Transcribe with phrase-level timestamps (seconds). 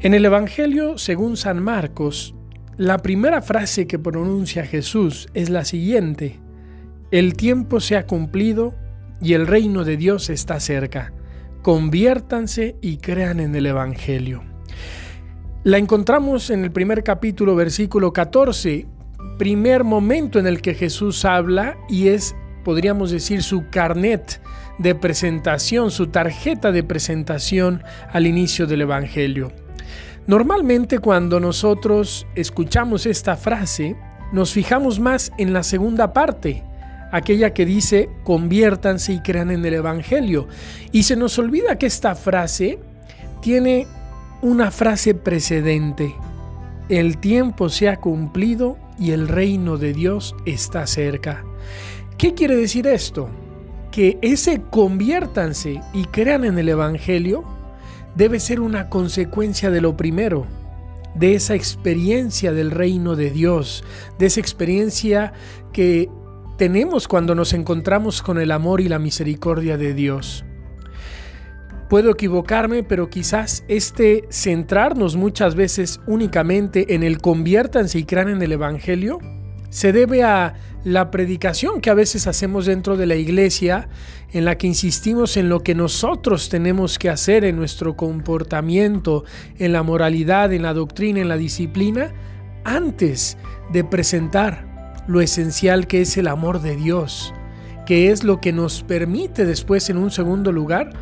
[0.00, 2.34] En el Evangelio, según San Marcos,
[2.78, 6.40] la primera frase que pronuncia Jesús es la siguiente.
[7.10, 8.74] El tiempo se ha cumplido
[9.20, 11.12] y el reino de Dios está cerca.
[11.60, 14.42] Conviértanse y crean en el Evangelio.
[15.62, 18.86] La encontramos en el primer capítulo, versículo 14,
[19.36, 22.34] primer momento en el que Jesús habla y es,
[22.64, 24.40] podríamos decir, su carnet
[24.78, 27.82] de presentación, su tarjeta de presentación
[28.12, 29.52] al inicio del Evangelio.
[30.26, 33.96] Normalmente cuando nosotros escuchamos esta frase,
[34.32, 36.62] nos fijamos más en la segunda parte,
[37.10, 40.48] aquella que dice conviértanse y crean en el Evangelio.
[40.92, 42.78] Y se nos olvida que esta frase
[43.42, 43.86] tiene
[44.42, 46.14] una frase precedente.
[46.88, 51.44] El tiempo se ha cumplido y el reino de Dios está cerca.
[52.20, 53.30] ¿Qué quiere decir esto?
[53.90, 57.44] Que ese conviértanse y crean en el Evangelio
[58.14, 60.46] debe ser una consecuencia de lo primero,
[61.14, 63.84] de esa experiencia del reino de Dios,
[64.18, 65.32] de esa experiencia
[65.72, 66.10] que
[66.58, 70.44] tenemos cuando nos encontramos con el amor y la misericordia de Dios.
[71.88, 78.42] Puedo equivocarme, pero quizás este centrarnos muchas veces únicamente en el conviértanse y crean en
[78.42, 79.20] el Evangelio
[79.70, 83.88] se debe a la predicación que a veces hacemos dentro de la iglesia,
[84.32, 89.24] en la que insistimos en lo que nosotros tenemos que hacer en nuestro comportamiento,
[89.58, 92.12] en la moralidad, en la doctrina, en la disciplina,
[92.64, 93.36] antes
[93.72, 97.34] de presentar lo esencial que es el amor de Dios,
[97.84, 100.92] que es lo que nos permite después, en un segundo lugar,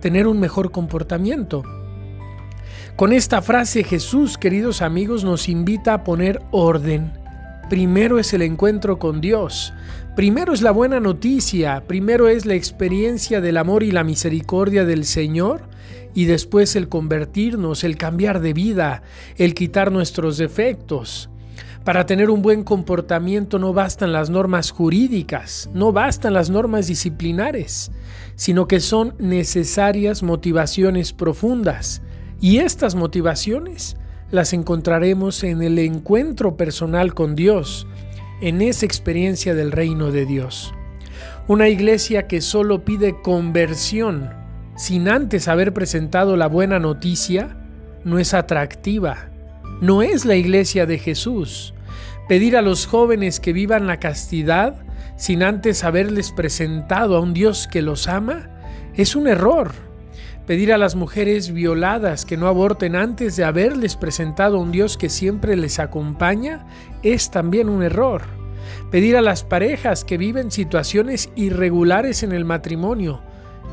[0.00, 1.62] tener un mejor comportamiento.
[2.96, 7.23] Con esta frase Jesús, queridos amigos, nos invita a poner orden
[7.68, 9.72] Primero es el encuentro con Dios.
[10.16, 11.84] Primero es la buena noticia.
[11.86, 15.62] Primero es la experiencia del amor y la misericordia del Señor.
[16.14, 19.02] Y después el convertirnos, el cambiar de vida,
[19.36, 21.30] el quitar nuestros defectos.
[21.84, 27.92] Para tener un buen comportamiento no bastan las normas jurídicas, no bastan las normas disciplinares,
[28.36, 32.02] sino que son necesarias motivaciones profundas.
[32.40, 33.96] Y estas motivaciones
[34.30, 37.86] las encontraremos en el encuentro personal con Dios,
[38.40, 40.74] en esa experiencia del reino de Dios.
[41.46, 44.30] Una iglesia que solo pide conversión
[44.76, 47.56] sin antes haber presentado la buena noticia
[48.02, 49.28] no es atractiva,
[49.80, 51.74] no es la iglesia de Jesús.
[52.28, 54.84] Pedir a los jóvenes que vivan la castidad
[55.16, 58.50] sin antes haberles presentado a un Dios que los ama
[58.94, 59.72] es un error.
[60.46, 64.98] Pedir a las mujeres violadas que no aborten antes de haberles presentado a un Dios
[64.98, 66.66] que siempre les acompaña
[67.02, 68.22] es también un error.
[68.90, 73.22] Pedir a las parejas que viven situaciones irregulares en el matrimonio,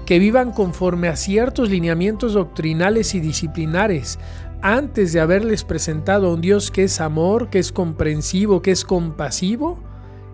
[0.06, 4.18] que vivan conforme a ciertos lineamientos doctrinales y disciplinares,
[4.62, 8.86] antes de haberles presentado a un Dios que es amor, que es comprensivo, que es
[8.86, 9.78] compasivo,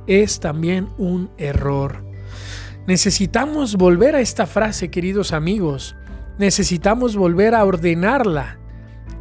[0.06, 2.04] es también un error.
[2.86, 5.97] Necesitamos volver a esta frase, queridos amigos
[6.38, 8.60] necesitamos volver a ordenarla.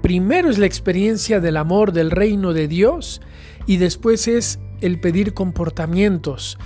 [0.03, 3.21] Primero es la experiencia del amor del reino de Dios
[3.67, 6.59] y después es el pedir comportamientos.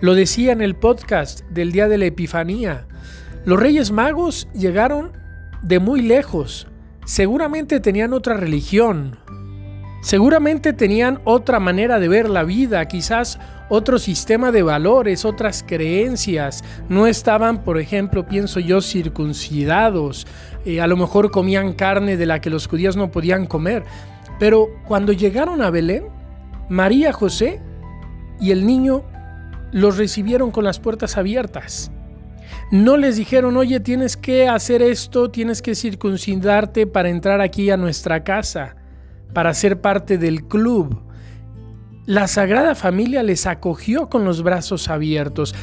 [0.00, 2.86] Lo decía en el podcast del día de la Epifanía.
[3.44, 5.12] Los Reyes Magos llegaron
[5.62, 6.66] de muy lejos.
[7.04, 9.18] Seguramente tenían otra religión.
[10.00, 13.38] Seguramente tenían otra manera de ver la vida, quizás
[13.68, 16.62] otro sistema de valores, otras creencias.
[16.88, 20.26] No estaban, por ejemplo, pienso yo, circuncidados.
[20.64, 23.84] Eh, a lo mejor comían carne de la que los judíos no podían comer.
[24.38, 26.04] Pero cuando llegaron a Belén,
[26.68, 27.60] María, José
[28.40, 29.04] y el niño
[29.72, 31.90] los recibieron con las puertas abiertas.
[32.70, 37.76] No les dijeron, oye, tienes que hacer esto, tienes que circuncidarte para entrar aquí a
[37.76, 38.76] nuestra casa,
[39.38, 41.00] para ser parte del club
[42.06, 45.54] la Sagrada Familia les acogió con los brazos abiertos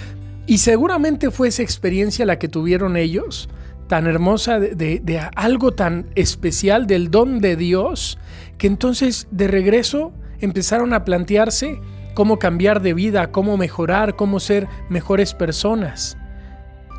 [0.47, 3.50] y seguramente fue esa experiencia la que tuvieron ellos,
[3.90, 8.17] tan hermosa, de, algo tan especial, del don de Dios,
[8.58, 11.82] que entonces de regreso empezaron a plantearse
[12.14, 16.17] cómo cambiar de vida, cómo mejorar, cómo ser mejores personas.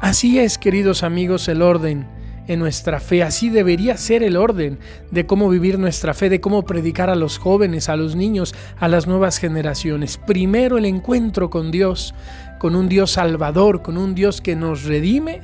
[0.02, 2.06] Así es, queridos amigos, el orden
[2.46, 3.22] en nuestra fe.
[3.22, 4.78] Así debería ser el orden
[5.10, 8.88] de cómo vivir nuestra fe, de cómo predicar a los jóvenes, a los niños, a
[8.88, 10.18] las nuevas generaciones.
[10.18, 12.14] Primero el encuentro con Dios,
[12.58, 15.42] con un Dios salvador, con un Dios que nos redime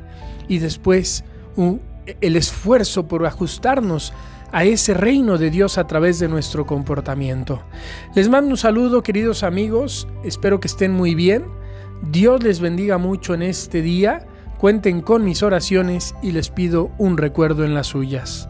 [0.49, 1.25] y después
[2.21, 4.13] el esfuerzo por ajustarnos
[4.53, 7.63] a ese reino de Dios a través de nuestro comportamiento.
[8.15, 11.45] Les mando un saludo queridos amigos, espero que estén muy bien.
[12.11, 14.27] Dios les bendiga mucho en este día
[14.63, 18.49] Cuenten con mis oraciones y les pido un recuerdo en las suyas.